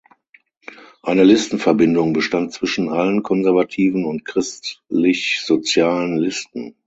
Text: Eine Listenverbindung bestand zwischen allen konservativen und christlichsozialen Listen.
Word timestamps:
Eine 1.03 1.23
Listenverbindung 1.23 2.11
bestand 2.13 2.53
zwischen 2.53 2.89
allen 2.89 3.21
konservativen 3.21 4.05
und 4.05 4.25
christlichsozialen 4.25 6.17
Listen. 6.17 6.73